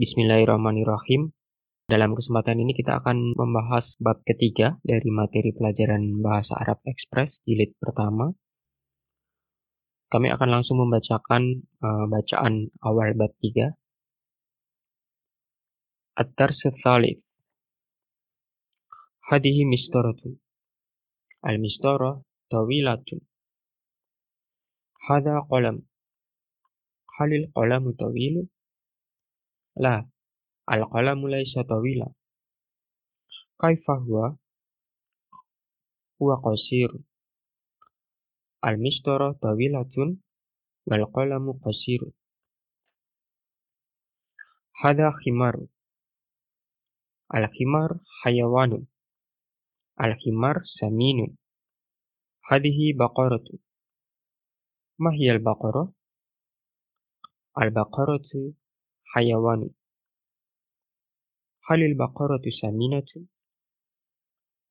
Bismillahirrahmanirrahim. 0.00 1.28
Dalam 1.84 2.16
kesempatan 2.16 2.56
ini 2.56 2.72
kita 2.72 3.04
akan 3.04 3.36
membahas 3.36 3.84
bab 4.00 4.24
ketiga 4.24 4.80
dari 4.80 5.12
materi 5.12 5.52
pelajaran 5.52 6.24
Bahasa 6.24 6.56
Arab 6.56 6.80
Express 6.88 7.28
jilid 7.44 7.76
pertama. 7.76 8.32
Kami 10.08 10.32
akan 10.32 10.48
langsung 10.48 10.80
membacakan 10.80 11.68
uh, 11.84 12.08
bacaan 12.08 12.72
awal 12.80 13.12
bab 13.12 13.28
3. 13.44 13.76
At-Tars 16.16 16.64
Thalith. 16.80 17.20
Hadihi 19.28 19.68
mistaratun. 19.68 20.40
Al-mistara 21.44 22.24
tawilatun. 22.48 23.20
Hada 25.12 25.44
qalam. 25.44 25.84
Halil 27.20 27.52
qalamu 27.52 27.92
tawilun? 28.00 28.48
La, 29.80 30.04
al-qalamu 30.68 31.24
laisa 31.32 31.64
tawila. 31.64 32.04
Kaifa 33.56 33.94
huwa? 34.04 34.36
Huwa 36.20 36.36
qasir. 36.44 36.92
Al-mistara 38.60 39.32
tawilatun 39.40 40.20
wal 40.84 41.04
qalamu 41.16 41.56
qasir. 41.64 42.12
Hada 44.84 45.16
khimar. 45.24 45.56
Al-khimar 47.32 48.04
hayawanun. 48.20 48.84
Al-khimar 49.96 50.60
saminun. 50.76 51.40
Hadihi 52.52 52.92
baqaratun. 53.00 53.64
Ma 55.00 55.10
hiya 55.16 55.40
al-baqarah? 55.40 55.88
Al-baqaratu 57.56 58.60
حيوان 59.09 59.69
هل 61.67 61.83
البقرة 61.83 62.41
سمينة؟ 62.61 63.11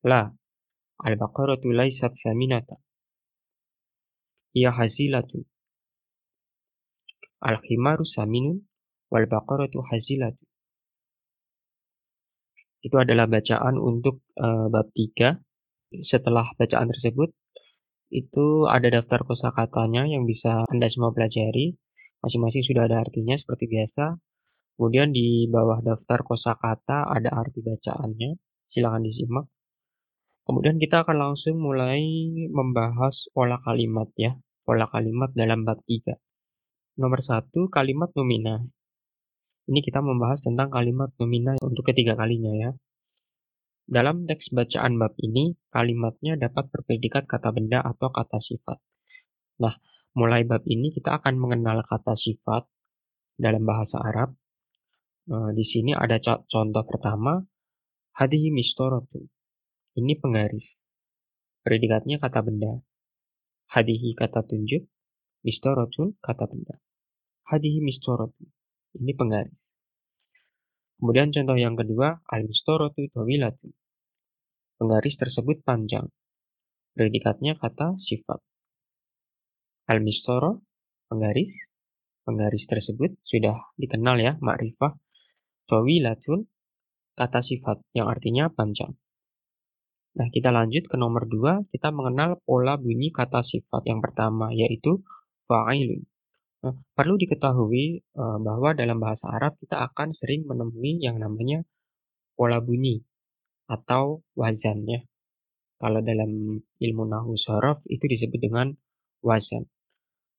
لا 0.03 0.35
البقرة 1.07 1.61
ليست 1.65 2.13
سمينة 2.23 2.67
هي 4.55 4.67
هزيلة 4.67 5.43
الخمار 7.47 8.03
سمين 8.03 8.67
والبقرة 9.11 9.71
هزيلة 9.91 10.37
itu 12.85 13.01
adalah 13.01 13.25
bacaan 13.25 13.81
untuk 13.81 14.21
uh, 14.37 14.69
bab 14.69 14.93
3 14.93 15.41
setelah 16.05 16.45
bacaan 16.53 16.93
tersebut 16.93 17.33
itu 18.13 18.69
ada 18.69 18.93
daftar 18.93 19.25
kosakatanya 19.25 20.05
yang 20.05 20.29
bisa 20.29 20.69
Anda 20.69 20.93
semua 20.93 21.09
pelajari 21.09 21.73
masing-masing 22.21 22.61
sudah 22.61 22.85
ada 22.85 23.01
artinya 23.01 23.33
seperti 23.41 23.65
biasa 23.65 24.21
Kemudian 24.80 25.12
di 25.12 25.44
bawah 25.44 25.84
daftar 25.84 26.24
kosakata 26.24 27.04
ada 27.04 27.28
arti 27.36 27.60
bacaannya. 27.60 28.40
Silahkan 28.72 29.04
disimak. 29.04 29.44
Kemudian 30.48 30.80
kita 30.80 31.04
akan 31.04 31.20
langsung 31.20 31.60
mulai 31.60 32.00
membahas 32.48 33.28
pola 33.36 33.60
kalimat 33.60 34.08
ya. 34.16 34.40
Pola 34.64 34.88
kalimat 34.88 35.36
dalam 35.36 35.68
bab 35.68 35.84
3. 35.84 36.16
Nomor 36.96 37.20
satu, 37.20 37.68
kalimat 37.68 38.08
nomina. 38.16 38.64
Ini 39.68 39.84
kita 39.84 40.00
membahas 40.00 40.40
tentang 40.40 40.72
kalimat 40.72 41.12
nomina 41.20 41.60
untuk 41.60 41.84
ketiga 41.92 42.16
kalinya 42.16 42.56
ya. 42.56 42.72
Dalam 43.84 44.24
teks 44.24 44.48
bacaan 44.48 44.96
bab 44.96 45.12
ini, 45.20 45.60
kalimatnya 45.68 46.40
dapat 46.40 46.72
berpredikat 46.72 47.28
kata 47.28 47.52
benda 47.52 47.84
atau 47.84 48.08
kata 48.08 48.40
sifat. 48.40 48.80
Nah, 49.60 49.76
mulai 50.16 50.48
bab 50.48 50.64
ini 50.64 50.88
kita 50.88 51.20
akan 51.20 51.36
mengenal 51.36 51.84
kata 51.84 52.16
sifat 52.16 52.64
dalam 53.36 53.68
bahasa 53.68 54.00
Arab 54.00 54.39
Nah, 55.30 55.54
di 55.54 55.62
sini 55.62 55.94
ada 55.94 56.18
contoh 56.26 56.82
pertama, 56.82 57.38
hadihi 58.18 58.50
mistorotun. 58.50 59.30
Ini 59.94 60.18
penggaris. 60.18 60.66
Predikatnya 61.62 62.18
kata 62.18 62.42
benda. 62.42 62.82
Hadihi 63.70 64.18
kata 64.18 64.42
tunjuk, 64.42 64.90
mistorotun 65.46 66.18
kata 66.18 66.50
benda. 66.50 66.82
Hadihi 67.46 67.78
mistorotun. 67.78 68.50
Ini 68.98 69.14
penggaris. 69.14 69.54
Kemudian 70.98 71.30
contoh 71.30 71.54
yang 71.54 71.78
kedua, 71.78 72.26
al-mistorotu 72.26 73.06
tawilatun. 73.14 73.70
Penggaris 74.82 75.14
tersebut 75.14 75.62
panjang. 75.62 76.10
Predikatnya 76.98 77.54
kata 77.54 78.02
sifat. 78.02 78.42
Al-mistoro, 79.86 80.66
penggaris. 81.06 81.54
Penggaris 82.26 82.66
tersebut 82.66 83.14
sudah 83.22 83.70
dikenal 83.78 84.18
ya, 84.18 84.34
makrifah 84.42 84.98
Tawilatun, 85.70 86.50
kata 87.14 87.40
sifat 87.46 87.78
yang 87.94 88.10
artinya 88.10 88.50
panjang. 88.50 88.90
Nah, 90.18 90.26
kita 90.34 90.50
lanjut 90.50 90.90
ke 90.90 90.96
nomor 90.98 91.30
dua, 91.30 91.62
kita 91.70 91.94
mengenal 91.94 92.42
pola 92.42 92.74
bunyi 92.74 93.14
kata 93.14 93.46
sifat 93.46 93.86
yang 93.86 94.02
pertama, 94.02 94.50
yaitu 94.50 94.98
fa'ilun. 95.46 96.02
Nah, 96.66 96.74
perlu 96.92 97.14
diketahui 97.16 98.02
uh, 98.18 98.38
bahwa 98.42 98.74
dalam 98.74 98.98
bahasa 98.98 99.30
Arab 99.30 99.56
kita 99.62 99.80
akan 99.80 100.12
sering 100.18 100.44
menemui 100.44 100.98
yang 100.98 101.22
namanya 101.22 101.62
pola 102.34 102.58
bunyi 102.60 103.00
atau 103.70 104.26
wazannya. 104.34 105.06
Kalau 105.80 106.04
dalam 106.04 106.60
ilmu 106.60 107.04
nahu 107.08 107.38
sorof 107.40 107.80
itu 107.88 108.04
disebut 108.04 108.36
dengan 108.42 108.76
wazan. 109.24 109.64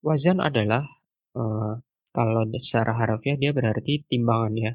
Wazan 0.05 0.37
adalah 0.43 0.85
uh, 1.33 1.81
kalau 2.11 2.43
secara 2.61 2.93
harfiah 2.93 3.39
dia 3.39 3.49
berarti 3.49 4.05
timbangan 4.05 4.53
ya. 4.53 4.71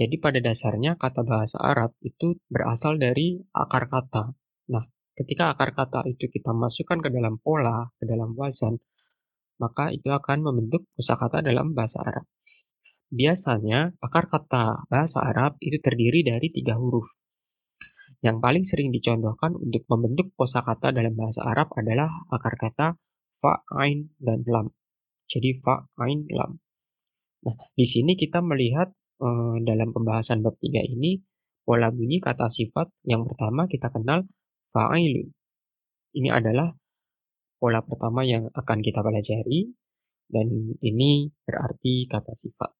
Jadi 0.00 0.16
pada 0.16 0.40
dasarnya 0.40 0.96
kata 0.96 1.28
bahasa 1.28 1.60
Arab 1.60 1.92
itu 2.00 2.32
berasal 2.48 2.96
dari 2.96 3.36
akar 3.52 3.84
kata. 3.92 4.32
Nah, 4.72 4.84
ketika 5.12 5.52
akar 5.52 5.76
kata 5.76 6.08
itu 6.08 6.24
kita 6.32 6.56
masukkan 6.56 7.04
ke 7.04 7.12
dalam 7.12 7.36
pola, 7.36 7.84
ke 8.00 8.08
dalam 8.08 8.32
wazan, 8.32 8.80
maka 9.60 9.92
itu 9.92 10.08
akan 10.08 10.40
membentuk 10.40 10.88
kosakata 10.96 11.44
dalam 11.44 11.76
bahasa 11.76 12.00
Arab. 12.00 12.24
Biasanya 13.12 13.92
akar 14.00 14.32
kata 14.32 14.88
bahasa 14.88 15.20
Arab 15.20 15.60
itu 15.60 15.76
terdiri 15.84 16.24
dari 16.24 16.48
tiga 16.48 16.80
huruf. 16.80 17.04
Yang 18.24 18.40
paling 18.40 18.64
sering 18.72 18.88
dicontohkan 18.96 19.52
untuk 19.52 19.84
membentuk 19.84 20.32
kosakata 20.32 20.96
dalam 20.96 21.12
bahasa 21.12 21.44
Arab 21.44 21.76
adalah 21.76 22.08
akar 22.32 22.56
kata 22.56 22.96
fa, 23.44 23.68
ain, 23.84 24.16
dan 24.16 24.48
lam. 24.48 24.72
Jadi 25.28 25.60
fa, 25.60 25.84
ain, 26.00 26.24
lam. 26.32 26.56
Nah, 27.44 27.56
di 27.76 27.84
sini 27.84 28.16
kita 28.16 28.40
melihat 28.40 28.96
Eh, 29.20 29.56
dalam 29.68 29.92
pembahasan 29.92 30.40
bab 30.40 30.56
3 30.64 30.80
ini, 30.80 31.20
pola 31.68 31.92
bunyi 31.92 32.24
kata 32.24 32.48
sifat 32.56 32.88
yang 33.04 33.28
pertama 33.28 33.68
kita 33.68 33.92
kenal 33.92 34.24
fa'ilun. 34.72 35.28
Ini 36.16 36.32
adalah 36.32 36.72
pola 37.60 37.84
pertama 37.84 38.24
yang 38.24 38.48
akan 38.48 38.80
kita 38.80 39.04
pelajari 39.04 39.68
dan 40.32 40.48
ini 40.80 41.28
berarti 41.44 42.08
kata 42.08 42.32
sifat. 42.40 42.72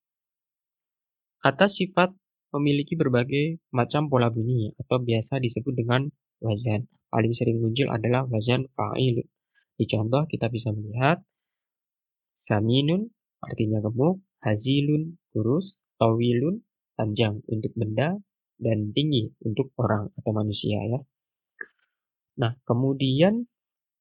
Kata 1.45 1.69
sifat 1.69 2.17
memiliki 2.57 2.97
berbagai 2.97 3.61
macam 3.77 4.09
pola 4.09 4.33
bunyi 4.33 4.73
atau 4.81 4.97
biasa 4.97 5.45
disebut 5.45 5.77
dengan 5.77 6.09
wazan. 6.41 6.89
Paling 7.13 7.37
sering 7.37 7.61
muncul 7.61 7.93
adalah 7.93 8.25
wazan 8.25 8.65
fa'ilun. 8.73 9.29
Di 9.77 9.85
contoh 9.85 10.25
kita 10.25 10.49
bisa 10.49 10.73
melihat 10.73 11.21
saminun 12.49 13.13
artinya 13.45 13.85
gemuk, 13.85 14.25
hazilun 14.41 15.21
kurus, 15.37 15.77
tawilun 16.01 16.65
panjang 16.97 17.45
untuk 17.53 17.77
benda 17.77 18.17
dan 18.57 18.93
tinggi 18.97 19.29
untuk 19.45 19.73
orang 19.77 20.09
atau 20.17 20.33
manusia 20.33 20.81
ya. 20.89 21.01
Nah, 22.41 22.57
kemudian 22.65 23.45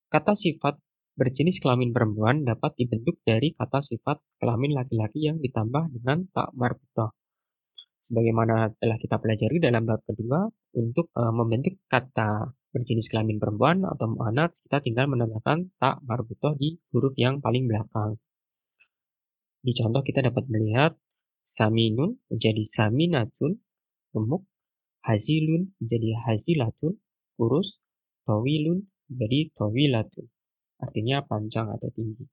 kata 0.08 0.40
sifat 0.40 0.80
berjenis 1.20 1.60
kelamin 1.60 1.92
perempuan 1.92 2.48
dapat 2.48 2.80
dibentuk 2.80 3.20
dari 3.28 3.52
kata 3.52 3.84
sifat 3.84 4.24
kelamin 4.40 4.72
laki-laki 4.72 5.28
yang 5.28 5.44
ditambah 5.44 5.92
dengan 5.92 6.24
tak 6.32 6.56
marbutah. 6.56 7.12
Bagaimana 8.10 8.72
telah 8.80 8.98
kita 8.98 9.20
pelajari 9.20 9.60
dalam 9.62 9.86
bab 9.86 10.02
kedua, 10.08 10.48
untuk 10.80 11.14
uh, 11.14 11.30
membentuk 11.30 11.78
kata 11.92 12.56
berjenis 12.74 13.06
kelamin 13.12 13.38
perempuan 13.38 13.86
atau 13.86 14.10
mu'anat, 14.10 14.56
kita 14.66 14.82
tinggal 14.82 15.06
menambahkan 15.12 15.76
tak 15.78 16.02
marbutah 16.08 16.58
di 16.58 16.80
huruf 16.90 17.14
yang 17.20 17.38
paling 17.44 17.70
belakang. 17.70 18.18
Di 19.60 19.76
contoh 19.76 20.02
kita 20.02 20.26
dapat 20.26 20.48
melihat 20.48 20.96
Saminun 21.60 22.16
menjadi 22.32 22.64
saminatun, 22.72 23.60
gemuk. 24.16 24.48
Hazilun 25.04 25.76
menjadi 25.84 26.10
hazilatun, 26.24 26.96
kurus. 27.36 27.76
Tawilun 28.24 28.88
menjadi 29.12 29.52
tawilatun. 29.60 30.32
Artinya 30.80 31.28
panjang 31.28 31.68
atau 31.76 31.92
tinggi. 31.92 32.24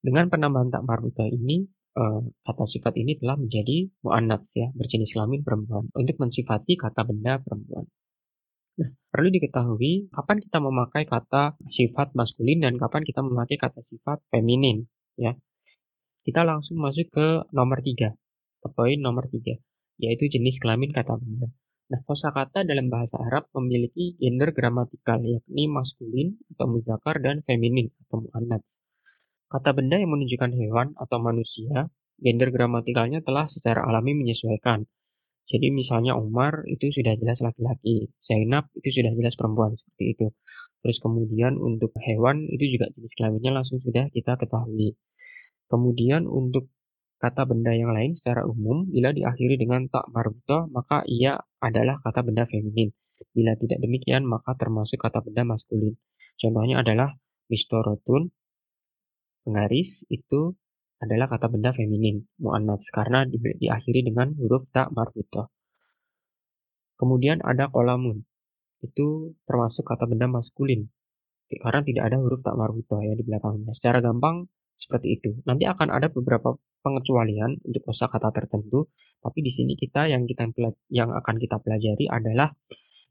Dengan 0.00 0.32
penambahan 0.32 0.72
tak 0.72 0.86
marbuta 0.88 1.28
ini, 1.28 1.66
eh, 1.98 2.20
kata 2.46 2.64
sifat 2.70 2.94
ini 2.96 3.20
telah 3.20 3.36
menjadi 3.36 3.90
mu'annats 4.00 4.48
ya, 4.56 4.72
berjenis 4.72 5.12
kelamin 5.12 5.42
perempuan, 5.44 5.90
untuk 5.92 6.16
mensifati 6.16 6.78
kata 6.78 7.02
benda 7.04 7.42
perempuan. 7.42 7.84
Nah, 8.76 8.92
perlu 9.08 9.28
diketahui 9.32 10.12
kapan 10.12 10.38
kita 10.44 10.58
memakai 10.60 11.08
kata 11.08 11.56
sifat 11.72 12.12
maskulin 12.12 12.60
dan 12.60 12.76
kapan 12.76 13.02
kita 13.08 13.24
memakai 13.24 13.56
kata 13.56 13.80
sifat 13.88 14.20
feminin 14.28 14.84
ya. 15.16 15.32
Kita 16.26 16.42
langsung 16.42 16.82
masuk 16.82 17.06
ke 17.14 17.26
nomor 17.54 17.86
tiga. 17.86 18.10
poin 18.74 18.98
nomor 18.98 19.30
tiga, 19.30 19.54
yaitu 20.02 20.26
jenis 20.26 20.58
kelamin 20.58 20.90
kata 20.90 21.14
benda. 21.22 21.46
Nah, 21.86 22.02
kosakata 22.02 22.66
dalam 22.66 22.90
bahasa 22.90 23.14
Arab 23.14 23.46
memiliki 23.54 24.18
gender 24.18 24.50
gramatikal, 24.50 25.22
yakni 25.22 25.70
maskulin 25.70 26.34
atau 26.50 26.66
muzakar 26.66 27.22
dan 27.22 27.46
feminin 27.46 27.94
atau 28.02 28.26
muannats. 28.26 28.66
Kata 29.46 29.70
benda 29.70 30.02
yang 30.02 30.10
menunjukkan 30.10 30.50
hewan 30.50 30.98
atau 30.98 31.22
manusia, 31.22 31.94
gender 32.18 32.50
gramatikalnya 32.50 33.22
telah 33.22 33.46
secara 33.54 33.86
alami 33.86 34.18
menyesuaikan. 34.18 34.82
Jadi 35.46 35.70
misalnya 35.70 36.18
Umar 36.18 36.66
itu 36.66 36.90
sudah 36.90 37.14
jelas 37.22 37.38
laki-laki, 37.38 38.10
Zainab 38.26 38.66
itu 38.74 38.98
sudah 38.98 39.14
jelas 39.14 39.38
perempuan, 39.38 39.78
seperti 39.78 40.04
itu. 40.18 40.26
Terus 40.82 40.98
kemudian 40.98 41.54
untuk 41.54 41.94
hewan 42.02 42.50
itu 42.50 42.66
juga 42.74 42.90
jenis 42.98 43.14
kelaminnya 43.14 43.62
langsung 43.62 43.78
sudah 43.78 44.10
kita 44.10 44.34
ketahui. 44.42 44.98
Kemudian 45.66 46.30
untuk 46.30 46.70
kata 47.16 47.48
benda 47.48 47.72
yang 47.74 47.90
lain 47.90 48.14
secara 48.20 48.46
umum, 48.46 48.86
bila 48.86 49.10
diakhiri 49.10 49.58
dengan 49.58 49.88
tak 49.90 50.06
marbutoh, 50.12 50.68
maka 50.70 51.02
ia 51.08 51.40
adalah 51.58 51.98
kata 52.04 52.22
benda 52.22 52.44
feminin. 52.46 52.92
Bila 53.32 53.56
tidak 53.56 53.80
demikian, 53.80 54.28
maka 54.28 54.52
termasuk 54.54 55.00
kata 55.00 55.24
benda 55.24 55.42
maskulin. 55.42 55.96
Contohnya 56.36 56.84
adalah 56.84 57.16
mistorotun, 57.48 58.28
penggaris, 59.42 59.88
itu 60.12 60.52
adalah 61.00 61.28
kata 61.28 61.48
benda 61.48 61.72
feminin, 61.72 62.28
mu'annats, 62.40 62.84
karena 62.92 63.24
di, 63.24 63.40
diakhiri 63.40 64.04
dengan 64.04 64.36
huruf 64.36 64.68
tak 64.72 64.92
marbutoh. 64.92 65.48
Kemudian 66.96 67.44
ada 67.44 67.68
kolamun, 67.68 68.24
itu 68.84 69.36
termasuk 69.48 69.84
kata 69.84 70.08
benda 70.08 70.28
maskulin, 70.28 70.88
karena 71.48 71.80
tidak 71.84 72.02
ada 72.12 72.16
huruf 72.20 72.40
tak 72.44 72.56
marbutoh 72.56 73.00
ya 73.00 73.12
di 73.16 73.24
belakangnya. 73.24 73.72
Secara 73.76 74.00
gampang 74.04 74.48
seperti 74.78 75.20
itu. 75.20 75.30
Nanti 75.48 75.64
akan 75.64 75.88
ada 75.90 76.08
beberapa 76.12 76.56
pengecualian 76.84 77.60
untuk 77.64 77.82
kosakata 77.86 78.30
tertentu, 78.30 78.88
tapi 79.20 79.38
di 79.42 79.52
sini 79.56 79.74
kita 79.74 80.06
yang 80.06 80.24
kita 80.24 80.46
yang 80.92 81.10
akan 81.10 81.36
kita 81.40 81.58
pelajari 81.58 82.06
adalah 82.06 82.54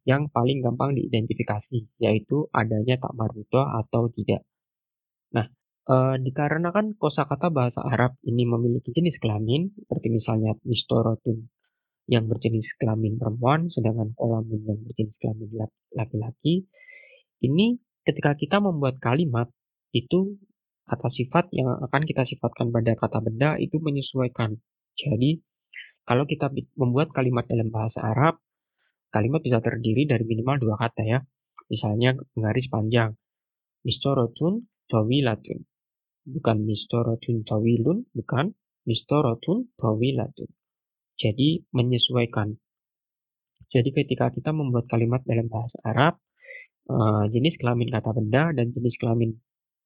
yang 0.05 0.29
paling 0.29 0.61
gampang 0.61 0.93
diidentifikasi, 0.93 2.01
yaitu 2.01 2.45
adanya 2.53 3.01
tak 3.01 3.13
marbutoh 3.17 3.65
atau 3.65 4.09
tidak. 4.13 4.45
Nah, 5.33 5.49
Uh, 5.85 6.17
dikarenakan 6.17 6.97
kosakata 6.97 7.53
bahasa 7.53 7.77
Arab 7.85 8.17
ini 8.25 8.41
memiliki 8.41 8.89
jenis 8.89 9.21
kelamin, 9.21 9.69
seperti 9.69 10.09
misalnya 10.09 10.57
mistorotun 10.65 11.45
yang 12.09 12.25
berjenis 12.25 12.65
kelamin 12.81 13.21
perempuan, 13.21 13.69
sedangkan 13.69 14.17
kolamun 14.17 14.65
yang 14.65 14.81
berjenis 14.81 15.13
kelamin 15.21 15.45
laki-laki. 15.93 16.65
Ini 17.37 17.77
ketika 18.01 18.33
kita 18.33 18.57
membuat 18.65 18.97
kalimat, 18.97 19.45
itu 19.93 20.41
kata 20.85 21.09
sifat 21.11 21.49
yang 21.51 21.69
akan 21.81 22.01
kita 22.05 22.23
sifatkan 22.29 22.69
pada 22.69 22.93
kata 22.93 23.19
benda 23.21 23.57
itu 23.57 23.81
menyesuaikan. 23.81 24.57
Jadi, 24.95 25.41
kalau 26.05 26.29
kita 26.29 26.53
membuat 26.77 27.11
kalimat 27.11 27.49
dalam 27.49 27.73
bahasa 27.73 27.99
Arab, 28.05 28.37
kalimat 29.09 29.41
bisa 29.41 29.59
terdiri 29.59 30.05
dari 30.05 30.23
minimal 30.23 30.61
dua 30.61 30.75
kata 30.77 31.03
ya. 31.03 31.19
Misalnya 31.67 32.13
garis 32.37 32.69
panjang. 32.69 33.17
Mistorotun, 33.81 34.69
tawilatun 34.85 35.65
bukan 36.25 36.65
mistoratun 36.65 37.45
tawilun, 37.45 38.09
bukan 38.11 38.57
mistoratun 38.89 39.69
tawilatun. 39.77 40.49
Jadi 41.15 41.63
menyesuaikan. 41.71 42.57
Jadi 43.71 43.89
ketika 43.93 44.33
kita 44.33 44.51
membuat 44.51 44.89
kalimat 44.91 45.23
dalam 45.23 45.47
bahasa 45.47 45.77
Arab, 45.85 46.13
uh, 46.91 47.25
jenis 47.31 47.55
kelamin 47.61 47.87
kata 47.93 48.11
benda 48.11 48.51
dan 48.51 48.73
jenis 48.75 48.97
kelamin 48.99 49.37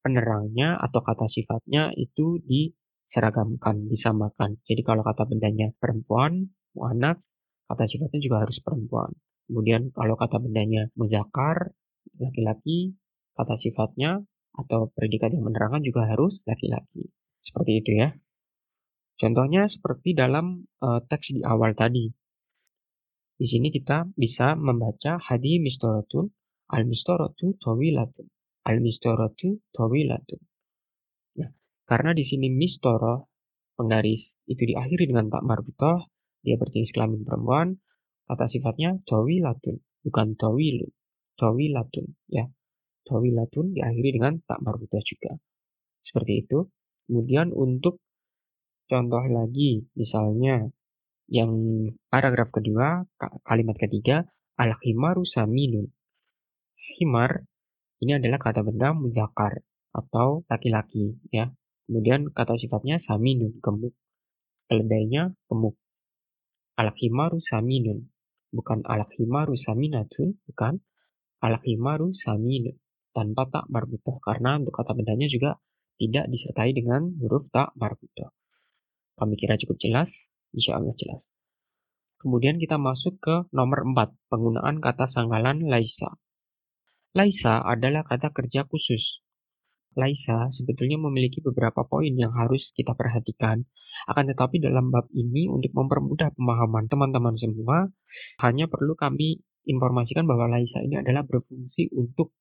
penerangnya 0.01 0.79
atau 0.79 1.03
kata 1.03 1.27
sifatnya 1.31 1.91
itu 1.95 2.39
diseragamkan, 2.43 3.87
disamakan. 3.87 4.59
Jadi 4.65 4.81
kalau 4.83 5.03
kata 5.03 5.27
bendanya 5.27 5.71
perempuan, 5.77 6.51
anak, 6.79 7.19
kata 7.67 7.85
sifatnya 7.91 8.19
juga 8.23 8.37
harus 8.47 8.57
perempuan. 8.63 9.11
Kemudian 9.49 9.89
kalau 9.91 10.15
kata 10.15 10.37
bendanya 10.39 10.87
muzakar, 10.95 11.73
laki-laki, 12.21 12.95
kata 13.33 13.57
sifatnya 13.59 14.21
atau 14.55 14.91
predikat 14.91 15.31
yang 15.33 15.47
menerangkan 15.47 15.81
juga 15.85 16.05
harus 16.09 16.37
laki-laki. 16.45 17.09
Seperti 17.45 17.71
itu 17.81 17.91
ya. 17.97 18.13
Contohnya 19.19 19.67
seperti 19.67 20.15
dalam 20.15 20.63
uh, 20.79 21.03
teks 21.03 21.35
di 21.35 21.43
awal 21.43 21.75
tadi. 21.75 22.07
Di 23.39 23.47
sini 23.47 23.71
kita 23.71 24.07
bisa 24.15 24.55
membaca 24.55 25.19
hadi 25.19 25.59
mistoratun, 25.63 26.27
al 26.71 26.83
mistoratu 26.87 27.55
tawilatun, 27.59 28.27
al 28.65 28.83
mistoratu 28.83 29.61
tawilatun. 29.71 30.41
Nah, 31.39 31.49
karena 31.87 32.11
di 32.11 32.23
sini 32.27 32.51
mistoro 32.51 33.31
penggaris 33.79 34.23
itu 34.49 34.63
diakhiri 34.75 35.07
dengan 35.07 35.29
tak 35.31 35.45
marbutoh, 35.45 36.09
dia 36.43 36.57
berjenis 36.59 36.91
kelamin 36.91 37.23
perempuan, 37.23 37.77
kata 38.27 38.49
sifatnya 38.51 38.99
tawilatun, 39.05 39.79
bukan 40.03 40.27
tawilun, 40.35 40.91
tawilatun 41.37 42.05
ya 42.27 42.49
tawilatun 43.09 43.73
diakhiri 43.73 44.21
dengan 44.21 44.37
tak 44.45 44.61
marbuta 44.61 45.01
juga. 45.01 45.33
Seperti 46.05 46.45
itu. 46.45 46.69
Kemudian 47.09 47.49
untuk 47.49 47.97
contoh 48.85 49.25
lagi, 49.25 49.81
misalnya 49.97 50.69
yang 51.25 51.49
paragraf 52.13 52.53
kedua, 52.53 53.01
kalimat 53.41 53.77
ketiga, 53.81 54.29
al-himaru 54.61 55.25
saminun. 55.25 55.89
Himar 57.01 57.49
ini 57.99 58.15
adalah 58.15 58.39
kata 58.39 58.63
benda 58.63 58.95
muzakar 58.95 59.59
atau 59.91 60.47
laki-laki 60.47 61.19
ya. 61.33 61.51
Kemudian 61.89 62.29
kata 62.31 62.55
sifatnya 62.61 63.01
saminun, 63.03 63.57
gemuk. 63.59 63.97
Keledainya 64.69 65.33
gemuk. 65.49 65.75
Al-himaru 66.77 67.41
saminun. 67.41 68.07
Bukan 68.53 68.85
al-himaru 68.85 69.57
saminatun, 69.57 70.37
bukan. 70.47 70.79
Al-himaru 71.41 72.13
saminun 72.13 72.77
tanpa 73.11 73.49
tak 73.49 73.65
marbutoh 73.67 74.21
karena 74.21 74.61
untuk 74.61 74.75
kata 74.75 74.93
bendanya 74.93 75.27
juga 75.27 75.57
tidak 75.99 76.31
disertai 76.31 76.71
dengan 76.71 77.11
huruf 77.19 77.51
tak 77.51 77.75
marbutoh. 77.75 78.31
Kami 79.19 79.35
kira 79.35 79.59
cukup 79.59 79.75
jelas? 79.81 80.07
Insya 80.55 80.79
Allah 80.79 80.95
jelas. 80.95 81.19
Kemudian 82.19 82.59
kita 82.59 82.79
masuk 82.79 83.19
ke 83.19 83.35
nomor 83.51 83.83
4, 83.83 84.31
penggunaan 84.31 84.79
kata 84.79 85.11
sanggalan 85.11 85.67
laisa. 85.67 86.15
Laisa 87.17 87.65
adalah 87.65 88.05
kata 88.05 88.29
kerja 88.29 88.69
khusus. 88.69 89.25
Laisa 89.97 90.53
sebetulnya 90.53 91.01
memiliki 91.01 91.41
beberapa 91.41 91.81
poin 91.81 92.13
yang 92.13 92.29
harus 92.37 92.69
kita 92.77 92.93
perhatikan. 92.93 93.65
Akan 94.05 94.29
tetapi 94.29 94.61
dalam 94.61 94.93
bab 94.93 95.09
ini 95.17 95.49
untuk 95.49 95.73
mempermudah 95.73 96.29
pemahaman 96.37 96.85
teman-teman 96.85 97.33
semua, 97.41 97.89
hanya 98.45 98.69
perlu 98.69 98.93
kami 98.93 99.41
informasikan 99.65 100.29
bahwa 100.29 100.53
Laisa 100.53 100.85
ini 100.85 101.01
adalah 101.01 101.25
berfungsi 101.25 101.89
untuk 101.97 102.37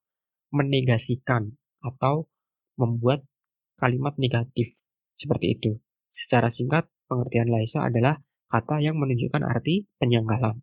menegasikan 0.52 1.48
atau 1.80 2.28
membuat 2.76 3.24
kalimat 3.80 4.12
negatif 4.20 4.76
seperti 5.16 5.56
itu. 5.56 5.80
Secara 6.28 6.52
singkat, 6.52 6.84
pengertian 7.08 7.48
Laisa 7.48 7.88
adalah 7.88 8.20
kata 8.52 8.84
yang 8.84 9.00
menunjukkan 9.00 9.40
arti 9.48 9.88
penyanggalan. 9.96 10.60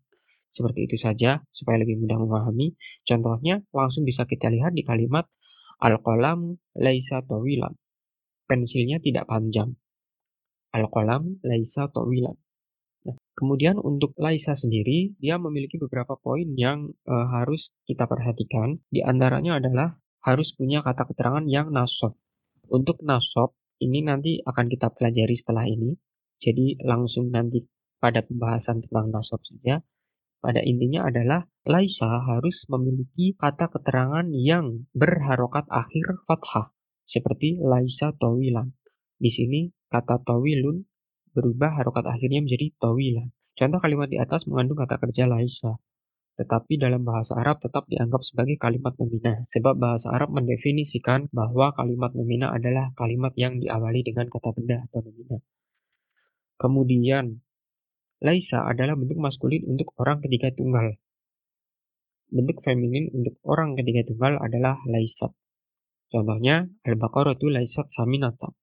Seperti 0.55 0.87
itu 0.87 0.95
saja, 0.95 1.43
supaya 1.51 1.83
lebih 1.83 1.99
mudah 1.99 2.15
memahami. 2.15 2.73
Contohnya, 3.03 3.59
langsung 3.75 4.07
bisa 4.07 4.23
kita 4.23 4.47
lihat 4.47 4.71
di 4.71 4.87
kalimat 4.87 5.27
Al-qalam 5.83 6.55
laisa 6.79 7.19
tawilan. 7.27 7.75
Pensilnya 8.47 9.03
tidak 9.03 9.27
panjang. 9.27 9.75
Al-qalam 10.71 11.43
laisa 11.43 11.91
tawilan. 11.91 12.39
Nah, 13.05 13.15
kemudian 13.37 13.77
untuk 13.77 14.17
Laisa 14.17 14.57
sendiri, 14.57 15.13
dia 15.21 15.37
memiliki 15.37 15.77
beberapa 15.77 16.17
poin 16.17 16.57
yang 16.57 16.89
e, 17.05 17.13
harus 17.13 17.69
kita 17.85 18.09
perhatikan. 18.09 18.81
Di 18.89 19.05
antaranya 19.05 19.61
adalah 19.61 19.93
harus 20.25 20.57
punya 20.57 20.81
kata 20.81 21.05
keterangan 21.05 21.45
yang 21.45 21.69
nasob. 21.69 22.17
Untuk 22.65 22.97
nasob, 23.05 23.53
ini 23.77 24.01
nanti 24.01 24.41
akan 24.41 24.65
kita 24.73 24.89
pelajari 24.89 25.37
setelah 25.37 25.69
ini. 25.69 25.93
Jadi 26.41 26.81
langsung 26.81 27.29
nanti 27.29 27.61
pada 28.01 28.25
pembahasan 28.25 28.81
tentang 28.89 29.13
nasob 29.13 29.37
saja. 29.45 29.85
Pada 30.45 30.61
intinya 30.61 31.09
adalah 31.09 31.49
Laisa 31.65 32.21
harus 32.21 32.53
memiliki 32.69 33.33
kata 33.33 33.73
keterangan 33.73 34.29
yang 34.29 34.85
berharokat 34.93 35.65
akhir 35.73 36.21
fathah. 36.29 36.69
Seperti 37.09 37.57
Laisa 37.57 38.13
Tawilan. 38.13 38.69
Di 39.17 39.33
sini 39.33 39.73
kata 39.89 40.21
Tawilun 40.21 40.85
berubah 41.35 41.81
harokat 41.81 42.07
akhirnya 42.07 42.45
menjadi 42.45 42.71
tawilan. 42.79 43.33
Contoh 43.55 43.79
kalimat 43.83 44.07
di 44.07 44.19
atas 44.19 44.47
mengandung 44.47 44.79
kata 44.79 44.99
kerja 44.99 45.27
laisa, 45.27 45.79
tetapi 46.35 46.75
dalam 46.75 47.07
bahasa 47.07 47.35
Arab 47.39 47.63
tetap 47.63 47.87
dianggap 47.87 48.23
sebagai 48.27 48.59
kalimat 48.59 48.91
nominah, 48.99 49.47
sebab 49.55 49.79
bahasa 49.79 50.11
Arab 50.11 50.31
mendefinisikan 50.35 51.31
bahwa 51.31 51.71
kalimat 51.71 52.11
nominah 52.11 52.51
adalah 52.51 52.91
kalimat 52.99 53.31
yang 53.39 53.59
diawali 53.59 54.03
dengan 54.03 54.27
kata 54.27 54.51
benda 54.51 54.83
atau 54.91 54.99
nominah. 55.07 55.39
Kemudian, 56.55 57.43
laisa 58.23 58.63
adalah 58.67 58.95
bentuk 58.95 59.19
maskulin 59.19 59.63
untuk 59.67 59.91
orang 59.99 60.23
ketiga 60.23 60.53
tunggal. 60.55 60.95
Bentuk 62.31 62.63
feminin 62.63 63.11
untuk 63.11 63.39
orang 63.45 63.75
ketiga 63.79 64.07
tunggal 64.07 64.39
adalah 64.41 64.79
laisat. 64.87 65.31
Contohnya, 66.09 66.69
Al-Baqarah 66.85 67.35
itu 67.35 67.47
laisat 67.51 67.91
saminata. 67.95 68.55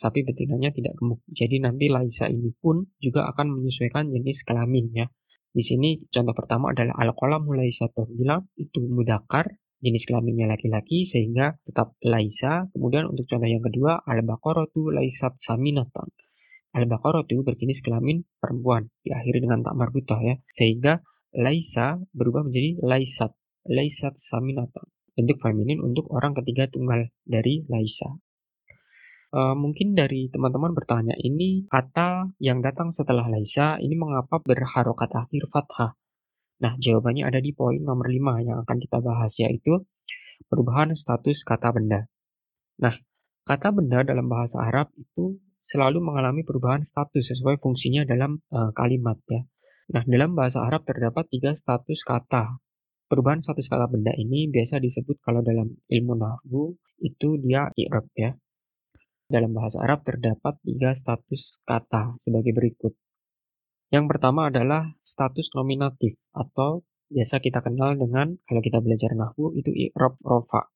sapi 0.00 0.24
betinanya 0.24 0.72
tidak 0.72 0.96
gemuk. 0.96 1.20
Jadi 1.28 1.60
nanti 1.60 1.92
Laisa 1.92 2.24
ini 2.24 2.56
pun 2.56 2.88
juga 3.04 3.28
akan 3.28 3.52
menyesuaikan 3.60 4.08
jenis 4.08 4.40
kelamin 4.48 4.88
ya. 4.96 5.06
Di 5.50 5.66
sini 5.66 5.98
contoh 6.08 6.32
pertama 6.32 6.70
adalah 6.70 6.94
al-qalamu 6.94 7.58
laisa 7.58 7.90
bilang 8.14 8.46
itu 8.54 8.86
mudakar, 8.86 9.50
jenis 9.82 10.06
kelaminnya 10.06 10.46
laki-laki 10.46 11.10
sehingga 11.10 11.58
tetap 11.66 11.98
laisa. 12.06 12.70
Kemudian 12.70 13.10
untuk 13.10 13.26
contoh 13.26 13.50
yang 13.50 13.60
kedua 13.60 13.98
al-baqaratu 14.06 14.94
laisat 14.94 15.36
saminatan. 15.42 16.08
Al-baqaratu 16.70 17.42
berjenis 17.42 17.82
kelamin 17.82 18.22
perempuan 18.38 18.94
diakhiri 19.02 19.42
dengan 19.42 19.66
tak 19.66 19.74
marbutah 19.74 20.22
ya. 20.22 20.38
Sehingga 20.54 21.02
laisa 21.34 21.98
berubah 22.14 22.46
menjadi 22.46 22.78
laisat, 22.82 23.34
laisat 23.66 24.14
saminatan. 24.30 24.86
Bentuk 25.18 25.42
feminin 25.42 25.82
untuk 25.82 26.06
orang 26.14 26.32
ketiga 26.38 26.70
tunggal 26.70 27.10
dari 27.26 27.66
laisa. 27.66 28.22
Uh, 29.30 29.54
mungkin 29.54 29.94
dari 29.94 30.26
teman-teman 30.26 30.74
bertanya, 30.74 31.14
ini 31.14 31.66
kata 31.70 32.34
yang 32.42 32.66
datang 32.66 32.94
setelah 32.98 33.30
laisa 33.30 33.78
ini 33.78 33.94
mengapa 33.94 34.42
berharokat 34.42 35.10
akhir 35.14 35.46
fathah? 35.54 35.94
Nah, 36.60 36.74
jawabannya 36.76 37.24
ada 37.24 37.38
di 37.38 37.54
poin 37.54 37.78
nomor 37.78 38.10
5 38.10 38.42
yang 38.42 38.58
akan 38.66 38.76
kita 38.82 38.98
bahas, 38.98 39.30
yaitu 39.38 39.86
perubahan 40.50 40.92
status 40.98 41.40
kata 41.46 41.70
benda. 41.72 42.10
Nah, 42.82 42.94
kata 43.46 43.70
benda 43.70 44.02
dalam 44.02 44.26
bahasa 44.26 44.58
Arab 44.60 44.90
itu 44.98 45.38
selalu 45.70 46.02
mengalami 46.02 46.42
perubahan 46.42 46.82
status 46.90 47.30
sesuai 47.30 47.62
fungsinya 47.62 48.02
dalam 48.02 48.42
uh, 48.50 48.74
kalimat 48.74 49.16
ya. 49.30 49.46
Nah, 49.90 50.06
dalam 50.06 50.38
bahasa 50.38 50.62
Arab 50.62 50.86
terdapat 50.86 51.26
tiga 51.30 51.54
status 51.58 51.98
kata. 52.06 52.62
Perubahan 53.10 53.42
status 53.42 53.66
kata 53.66 53.90
benda 53.90 54.14
ini 54.14 54.46
biasa 54.46 54.78
disebut 54.78 55.18
kalau 55.18 55.42
dalam 55.42 55.74
ilmu 55.90 56.14
nahwu 56.14 56.78
itu 57.02 57.38
dia 57.42 57.70
i'rab 57.74 58.06
ya. 58.14 58.30
Dalam 59.26 59.50
bahasa 59.50 59.82
Arab 59.82 60.06
terdapat 60.06 60.58
tiga 60.62 60.94
status 60.94 61.42
kata 61.66 62.18
sebagai 62.22 62.54
berikut. 62.54 62.94
Yang 63.90 64.04
pertama 64.14 64.50
adalah 64.50 64.94
status 65.10 65.50
nominatif 65.58 66.14
atau 66.30 66.86
biasa 67.10 67.42
kita 67.42 67.58
kenal 67.66 67.98
dengan 67.98 68.38
kalau 68.46 68.62
kita 68.62 68.78
belajar 68.78 69.10
nahwu 69.18 69.58
itu 69.58 69.74
i'rab 69.74 70.14
rofa. 70.22 70.70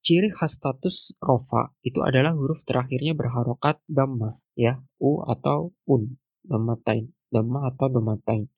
Ciri 0.00 0.32
khas 0.32 0.56
status 0.56 1.12
rofa 1.20 1.76
itu 1.84 2.00
adalah 2.00 2.32
huruf 2.32 2.64
terakhirnya 2.64 3.12
berharokat 3.12 3.84
dhamma 3.84 4.40
ya, 4.56 4.80
u 4.96 5.20
atau 5.28 5.76
un, 5.84 6.16
dhammatain, 6.48 7.12
dhamma 7.28 7.68
atau 7.68 7.92
dhammatain. 7.92 8.48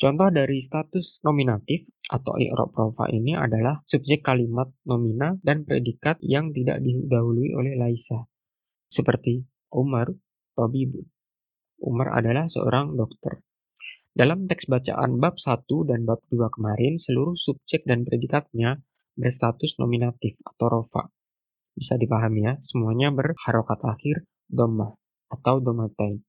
Contoh 0.00 0.32
dari 0.32 0.64
status 0.64 1.20
nominatif 1.22 1.84
atau 2.08 2.34
i'rab 2.40 2.72
rofa 2.74 3.06
ini 3.12 3.36
adalah 3.36 3.84
subjek 3.86 4.26
kalimat 4.26 4.72
nomina 4.88 5.36
dan 5.44 5.62
predikat 5.62 6.18
yang 6.24 6.50
tidak 6.56 6.82
didahului 6.82 7.54
oleh 7.54 7.76
laisa. 7.78 8.26
Seperti 8.90 9.44
Umar 9.70 10.10
tabibun. 10.58 11.06
Umar 11.84 12.16
adalah 12.16 12.50
seorang 12.50 12.98
dokter. 12.98 13.44
Dalam 14.10 14.50
teks 14.50 14.66
bacaan 14.66 15.22
bab 15.22 15.38
1 15.38 15.68
dan 15.86 16.02
bab 16.02 16.18
2 16.32 16.48
kemarin, 16.58 16.98
seluruh 16.98 17.38
subjek 17.38 17.86
dan 17.86 18.02
predikatnya 18.02 18.82
berstatus 19.18 19.74
nominatif 19.78 20.36
atau 20.44 20.66
rofa. 20.68 21.10
Bisa 21.74 21.96
dipahami 21.96 22.44
ya, 22.44 22.54
semuanya 22.68 23.14
berharokat 23.14 23.80
akhir 23.86 24.26
doma 24.50 24.98
atau 25.30 25.62
domatain. 25.62 26.26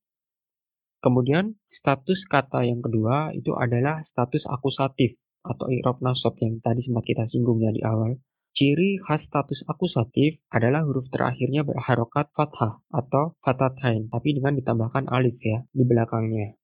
Kemudian 1.01 1.57
status 1.81 2.21
kata 2.29 2.61
yang 2.61 2.85
kedua 2.85 3.33
itu 3.33 3.57
adalah 3.57 4.05
status 4.13 4.45
akusatif 4.45 5.17
atau 5.41 5.65
i'rab 5.73 5.97
nasab 6.05 6.37
yang 6.37 6.61
tadi 6.61 6.85
sempat 6.85 7.01
kita 7.09 7.25
singgung 7.33 7.57
ya 7.57 7.73
di 7.73 7.81
awal. 7.81 8.21
Ciri 8.51 8.99
khas 9.01 9.25
status 9.25 9.65
akusatif 9.65 10.37
adalah 10.53 10.85
huruf 10.85 11.07
terakhirnya 11.09 11.63
berharokat 11.63 12.29
fathah 12.35 12.83
atau 12.91 13.33
fatatain, 13.41 14.11
tapi 14.11 14.37
dengan 14.37 14.53
ditambahkan 14.59 15.07
alif 15.09 15.39
ya 15.39 15.63
di 15.71 15.87
belakangnya. 15.87 16.59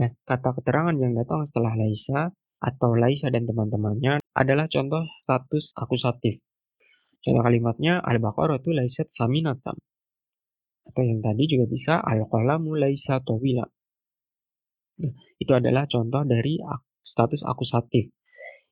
Nah, 0.00 0.10
kata 0.24 0.56
keterangan 0.58 0.96
yang 0.96 1.12
datang 1.14 1.46
setelah 1.52 1.76
laisa 1.76 2.32
atau 2.58 2.94
laisa 2.98 3.30
dan 3.30 3.46
teman-temannya 3.46 4.18
adalah 4.34 4.66
contoh 4.66 5.06
status 5.24 5.70
akusatif. 5.78 6.42
Contoh 7.22 7.42
kalimatnya 7.42 8.02
al-baqaratu 8.02 8.70
laisat 8.74 9.10
saminatan 9.14 9.78
atau 10.88 11.02
yang 11.04 11.20
tadi 11.20 11.44
juga 11.44 11.68
bisa 11.68 11.94
al-qalamu 12.00 12.72
laisa 12.72 13.20
tawila. 13.20 13.68
Nah, 14.98 15.12
itu 15.36 15.52
adalah 15.52 15.84
contoh 15.84 16.24
dari 16.24 16.58
status 17.04 17.44
akusatif. 17.44 18.10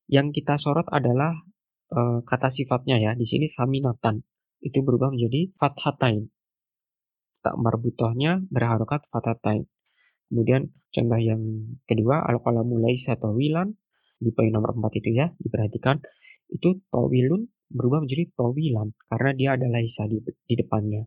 Yang 0.09 0.43
kita 0.43 0.57
sorot 0.57 0.89
adalah 0.89 1.37
e, 1.93 2.25
kata 2.25 2.51
sifatnya 2.57 2.99
ya. 2.99 3.13
Di 3.15 3.29
sini 3.29 3.53
saminatan. 3.53 4.25
Itu 4.65 4.83
berubah 4.83 5.13
menjadi 5.13 5.53
fathatain. 5.61 6.33
Tak 7.45 7.55
marbutohnya 7.61 8.43
berharokat 8.49 9.07
fathatain. 9.13 9.69
Kemudian 10.27 10.75
contoh 10.91 11.21
yang 11.21 11.43
kedua 11.87 12.27
al-qalamu 12.27 12.83
laisa 12.83 13.15
tawilan 13.15 13.77
di 14.17 14.33
poin 14.33 14.51
nomor 14.51 14.75
4 14.75 15.01
itu 15.01 15.11
ya, 15.13 15.31
diperhatikan 15.39 16.01
itu 16.51 16.83
tawilun 16.91 17.51
berubah 17.71 18.07
menjadi 18.07 18.31
tawilan 18.39 18.95
karena 19.11 19.31
dia 19.35 19.49
ada 19.59 19.67
laisa 19.67 20.07
di, 20.07 20.23
di 20.23 20.55
depannya. 20.55 21.07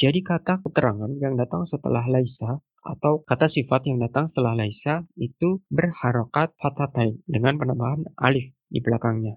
Jadi 0.00 0.24
kata 0.24 0.64
keterangan 0.64 1.12
yang 1.20 1.36
datang 1.36 1.68
setelah 1.68 2.06
laisa 2.08 2.64
atau 2.80 3.20
kata 3.20 3.52
sifat 3.52 3.84
yang 3.84 4.00
datang 4.00 4.32
setelah 4.32 4.56
laisa 4.56 5.04
itu 5.20 5.60
berharokat 5.68 6.56
fatatain 6.56 7.20
dengan 7.28 7.60
penambahan 7.60 8.08
alif 8.16 8.48
di 8.72 8.80
belakangnya. 8.80 9.36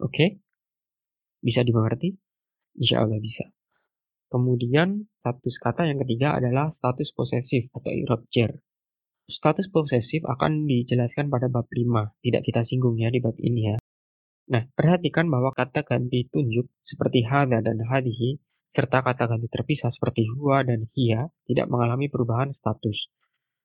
Oke? 0.00 0.40
Bisa 1.44 1.60
dimengerti? 1.60 2.16
Insya 2.80 3.04
Allah 3.04 3.20
bisa. 3.20 3.52
Kemudian 4.28 5.08
status 5.24 5.56
kata 5.56 5.88
yang 5.88 5.98
ketiga 6.04 6.36
adalah 6.36 6.76
status 6.76 7.08
posesif 7.16 7.72
atau 7.72 7.88
i'rab. 7.88 8.22
Status 9.28 9.68
posesif 9.72 10.24
akan 10.24 10.64
dijelaskan 10.64 11.28
pada 11.28 11.52
bab 11.52 11.68
5, 11.68 12.16
tidak 12.24 12.42
kita 12.44 12.64
singgung 12.68 12.96
ya 12.96 13.12
di 13.12 13.20
bab 13.20 13.36
ini 13.40 13.72
ya. 13.72 13.76
Nah, 14.48 14.64
perhatikan 14.72 15.28
bahwa 15.28 15.52
kata 15.52 15.84
ganti 15.84 16.24
tunjuk 16.32 16.68
seperti 16.88 17.24
hada 17.28 17.60
dan 17.60 17.84
hadihi 17.84 18.40
serta 18.72 19.04
kata 19.04 19.28
ganti 19.28 19.48
terpisah 19.52 19.92
seperti 19.92 20.24
huwa 20.32 20.64
dan 20.64 20.88
hiya 20.96 21.28
tidak 21.44 21.68
mengalami 21.68 22.08
perubahan 22.08 22.56
status. 22.56 23.12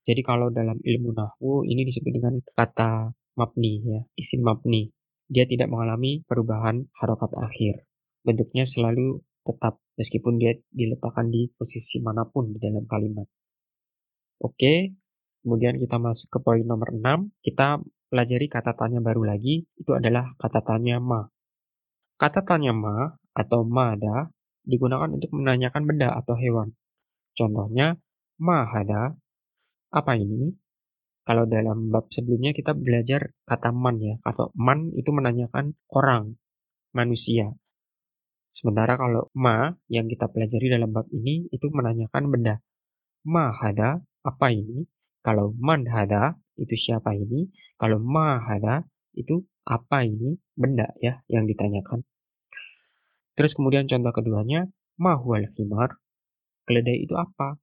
Jadi 0.04 0.20
kalau 0.20 0.52
dalam 0.52 0.80
ilmu 0.84 1.16
nahwu 1.16 1.64
ini 1.64 1.88
disebut 1.88 2.12
dengan 2.12 2.36
kata 2.44 3.16
mabni 3.40 3.80
ya, 3.84 4.04
isim 4.20 4.44
mabni. 4.44 4.92
Dia 5.32 5.48
tidak 5.48 5.72
mengalami 5.72 6.28
perubahan 6.28 6.92
harokat 7.00 7.32
akhir. 7.40 7.88
Bentuknya 8.28 8.68
selalu 8.68 9.24
tetap 9.44 9.80
meskipun 10.00 10.40
dia 10.40 10.56
diletakkan 10.72 11.30
di 11.30 11.52
posisi 11.54 12.00
mana 12.00 12.24
pun 12.28 12.56
di 12.56 12.60
dalam 12.60 12.88
kalimat. 12.88 13.28
Oke, 14.44 14.96
kemudian 15.44 15.80
kita 15.80 16.00
masuk 16.00 16.28
ke 16.28 16.40
poin 16.40 16.64
nomor 16.64 16.92
6. 16.92 17.32
Kita 17.44 17.80
pelajari 18.12 18.48
kata 18.52 18.76
tanya 18.76 19.00
baru 19.00 19.24
lagi, 19.28 19.64
itu 19.80 19.92
adalah 19.96 20.36
kata 20.40 20.64
tanya 20.64 21.00
ma. 21.00 21.28
Kata 22.20 22.44
tanya 22.44 22.72
ma 22.72 23.12
atau 23.34 23.66
mada 23.66 24.32
digunakan 24.64 25.12
untuk 25.12 25.32
menanyakan 25.36 25.84
benda 25.84 26.16
atau 26.16 26.36
hewan. 26.40 26.72
Contohnya, 27.36 28.00
mahada. 28.40 29.18
Apa 29.94 30.18
ini? 30.18 30.54
Kalau 31.24 31.48
dalam 31.48 31.88
bab 31.88 32.12
sebelumnya 32.12 32.52
kita 32.52 32.76
belajar 32.76 33.32
kata 33.48 33.72
man 33.72 33.98
ya. 34.00 34.16
Atau 34.28 34.52
man 34.56 34.92
itu 34.94 35.10
menanyakan 35.10 35.74
orang, 35.90 36.36
manusia. 36.92 37.56
Sementara 38.54 38.96
kalau 39.02 39.34
ma 39.34 39.74
yang 39.90 40.06
kita 40.06 40.30
pelajari 40.30 40.70
dalam 40.70 40.94
bab 40.94 41.10
ini 41.10 41.50
itu 41.50 41.68
menanyakan 41.74 42.30
benda. 42.30 42.56
Mahada, 43.26 44.04
apa 44.22 44.48
ini? 44.54 44.86
Kalau 45.26 45.56
man 45.58 45.88
hada, 45.90 46.38
itu 46.60 46.76
siapa 46.76 47.16
ini? 47.18 47.50
Kalau 47.82 47.98
mahada, 47.98 48.86
itu 49.18 49.42
apa 49.66 50.06
ini? 50.06 50.38
Benda 50.54 50.94
ya 51.02 51.24
yang 51.32 51.50
ditanyakan. 51.50 52.06
Terus 53.34 53.58
kemudian 53.58 53.90
contoh 53.90 54.14
keduanya, 54.14 54.70
mahual 55.02 55.50
himar. 55.58 55.98
Keledai 56.70 57.02
itu 57.02 57.18
apa? 57.18 57.58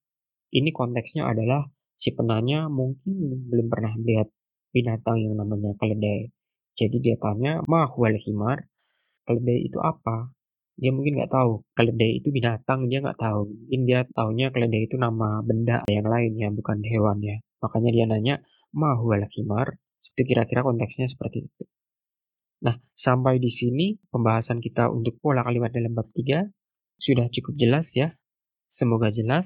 Ini 0.51 0.75
konteksnya 0.75 1.31
adalah 1.31 1.71
si 2.03 2.11
penanya 2.11 2.67
mungkin 2.67 3.47
belum 3.47 3.71
pernah 3.71 3.95
lihat 3.95 4.27
binatang 4.75 5.23
yang 5.23 5.39
namanya 5.39 5.79
keledai. 5.79 6.35
Jadi 6.75 6.97
dia 6.99 7.17
tanya, 7.21 7.63
mahual 7.71 8.19
himar. 8.19 8.67
Keledai 9.29 9.71
itu 9.71 9.79
apa? 9.79 10.33
Dia 10.81 10.91
mungkin 10.97 11.21
nggak 11.21 11.29
tahu. 11.29 11.61
Keledai 11.77 12.25
itu 12.25 12.33
binatang, 12.33 12.89
dia 12.89 13.05
nggak 13.05 13.21
tahu. 13.21 13.53
Mungkin 13.53 13.81
dia 13.85 14.01
taunya 14.17 14.49
keledai 14.49 14.89
itu 14.89 14.97
nama 14.97 15.45
benda 15.45 15.85
yang 15.93 16.09
lain 16.09 16.33
ya, 16.41 16.49
bukan 16.49 16.81
hewan 16.81 17.21
ya. 17.21 17.37
Makanya 17.61 17.91
dia 17.93 18.05
nanya, 18.09 18.35
mahual 18.73 19.29
himar. 19.37 19.77
Itu 20.17 20.25
kira-kira 20.25 20.65
konteksnya 20.65 21.13
seperti 21.13 21.45
itu. 21.53 21.65
Nah, 22.65 22.81
sampai 22.97 23.37
di 23.37 23.53
sini 23.53 24.01
pembahasan 24.09 24.65
kita 24.65 24.89
untuk 24.89 25.21
pola 25.21 25.45
kalimat 25.45 25.69
dalam 25.69 25.93
bab 25.93 26.09
3 26.17 26.49
sudah 26.97 27.29
cukup 27.29 27.55
jelas 27.61 27.85
ya. 27.93 28.17
Semoga 28.81 29.13
jelas. 29.13 29.45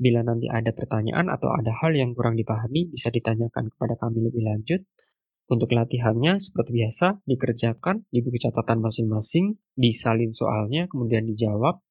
Bila 0.00 0.24
nanti 0.24 0.48
ada 0.48 0.72
pertanyaan 0.72 1.28
atau 1.28 1.52
ada 1.52 1.68
hal 1.84 1.92
yang 1.92 2.16
kurang 2.16 2.34
dipahami, 2.34 2.88
bisa 2.88 3.12
ditanyakan 3.12 3.68
kepada 3.76 3.94
kami 4.00 4.24
lebih 4.24 4.42
lanjut. 4.42 4.80
Untuk 5.52 5.68
latihannya, 5.68 6.40
seperti 6.40 6.70
biasa, 6.80 7.28
dikerjakan 7.28 8.08
di 8.08 8.24
buku 8.24 8.40
catatan 8.40 8.80
masing-masing, 8.80 9.60
disalin 9.76 10.32
soalnya, 10.32 10.88
kemudian 10.88 11.28
dijawab. 11.28 11.84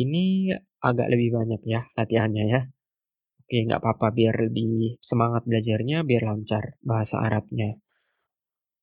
Ini 0.00 0.56
agak 0.80 1.08
lebih 1.12 1.36
banyak 1.36 1.60
ya 1.68 1.84
latihannya 1.92 2.44
ya. 2.48 2.60
Oke, 3.44 3.68
nggak 3.68 3.84
apa-apa 3.84 4.16
biar 4.16 4.48
lebih 4.48 4.96
semangat 5.04 5.44
belajarnya, 5.44 6.08
biar 6.08 6.22
lancar 6.24 6.80
bahasa 6.80 7.20
Arabnya. 7.20 7.76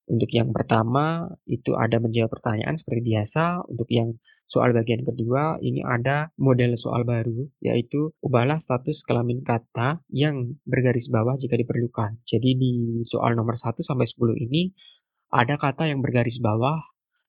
Untuk 0.06 0.30
yang 0.30 0.54
pertama, 0.54 1.26
itu 1.50 1.74
ada 1.74 1.98
menjawab 1.98 2.38
pertanyaan 2.38 2.78
seperti 2.78 3.02
biasa. 3.10 3.66
Untuk 3.66 3.90
yang 3.90 4.14
soal 4.48 4.70
bagian 4.76 5.02
kedua, 5.02 5.58
ini 5.58 5.82
ada 5.82 6.30
model 6.38 6.76
soal 6.78 7.02
baru, 7.02 7.48
yaitu 7.58 8.12
ubahlah 8.20 8.60
status 8.62 9.02
kelamin 9.08 9.42
kata 9.42 10.04
yang 10.12 10.56
bergaris 10.68 11.08
bawah 11.10 11.34
jika 11.40 11.58
diperlukan. 11.58 12.22
Jadi 12.28 12.50
di 12.54 12.72
soal 13.08 13.34
nomor 13.34 13.58
1 13.58 13.82
sampai 13.82 14.06
10 14.06 14.36
ini, 14.38 14.70
ada 15.34 15.58
kata 15.58 15.90
yang 15.90 16.04
bergaris 16.04 16.38
bawah, 16.38 16.78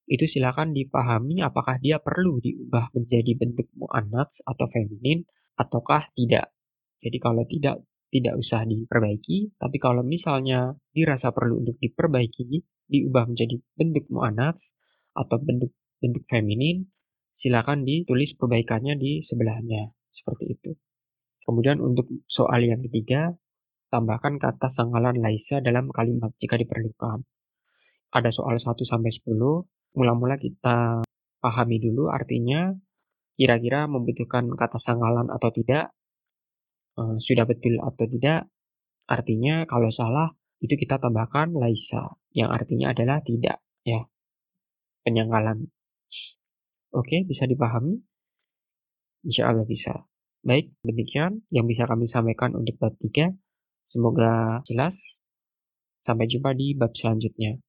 itu 0.05 0.29
silakan 0.29 0.77
dipahami 0.77 1.41
apakah 1.41 1.81
dia 1.81 1.97
perlu 1.97 2.37
diubah 2.37 2.93
menjadi 2.93 3.31
bentuk 3.33 3.73
mu'annats 3.73 4.37
atau 4.45 4.69
feminin, 4.69 5.25
ataukah 5.57 6.13
tidak. 6.13 6.53
Jadi 7.01 7.17
kalau 7.17 7.41
tidak, 7.49 7.81
tidak 8.13 8.37
usah 8.37 8.69
diperbaiki, 8.69 9.57
tapi 9.57 9.77
kalau 9.81 10.05
misalnya 10.05 10.77
dirasa 10.93 11.33
perlu 11.33 11.65
untuk 11.65 11.81
diperbaiki, 11.81 12.61
diubah 12.85 13.25
menjadi 13.33 13.57
bentuk 13.73 14.05
mu'annats 14.13 14.61
atau 15.17 15.41
bentuk 15.41 15.73
bentuk 16.05 16.23
feminin, 16.29 16.85
silakan 17.39 17.83
ditulis 17.83 18.33
perbaikannya 18.39 18.95
di 18.99 19.23
sebelahnya, 19.27 19.91
seperti 20.15 20.55
itu. 20.55 20.71
Kemudian 21.45 21.77
untuk 21.77 22.09
soal 22.25 22.65
yang 22.65 22.81
ketiga, 22.89 23.37
tambahkan 23.93 24.41
kata 24.41 24.73
sanggalan 24.73 25.21
laisa 25.21 25.61
dalam 25.61 25.93
kalimat 25.93 26.33
jika 26.41 26.57
diperlukan. 26.57 27.21
Ada 28.09 28.33
soal 28.33 28.57
1 28.57 28.81
sampai 28.81 29.11
10, 29.13 29.63
mula-mula 29.93 30.41
kita 30.41 31.05
pahami 31.39 31.77
dulu 31.77 32.09
artinya, 32.09 32.73
kira-kira 33.37 33.85
membutuhkan 33.85 34.49
kata 34.55 34.81
sanggalan 34.81 35.29
atau 35.29 35.49
tidak, 35.53 35.93
uh, 36.97 37.15
sudah 37.21 37.45
betul 37.45 37.77
atau 37.79 38.05
tidak. 38.09 38.49
Artinya 39.05 39.69
kalau 39.69 39.93
salah 39.93 40.33
itu 40.63 40.73
kita 40.73 40.97
tambahkan 40.97 41.53
laisa 41.53 42.17
yang 42.33 42.49
artinya 42.49 42.89
adalah 42.95 43.21
tidak 43.21 43.61
ya. 43.85 44.07
Penyanggalan. 45.05 45.69
Oke, 46.95 47.27
bisa 47.27 47.43
dipahami? 47.43 47.99
Insya 49.27 49.51
Allah 49.51 49.67
bisa. 49.67 50.07
Baik, 50.47 50.71
demikian 50.87 51.43
yang 51.51 51.67
bisa 51.67 51.83
kami 51.91 52.07
sampaikan 52.07 52.55
untuk 52.55 52.79
bab 52.79 52.95
3. 53.03 53.35
Semoga 53.91 54.63
jelas. 54.69 54.95
Sampai 56.07 56.31
jumpa 56.31 56.55
di 56.55 56.71
bab 56.71 56.95
selanjutnya. 56.95 57.59